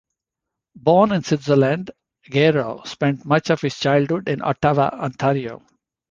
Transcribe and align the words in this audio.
Born 0.77 1.11
in 1.11 1.21
Switzerland, 1.23 1.91
Gero 2.23 2.81
spent 2.85 3.23
much 3.23 3.51
of 3.51 3.61
his 3.61 3.77
childhood 3.77 4.27
in 4.29 4.41
Ottawa, 4.41 4.89
Ontario. 4.93 5.61